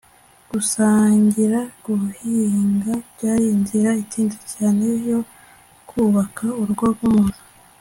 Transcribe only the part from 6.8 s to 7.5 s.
rwumuntu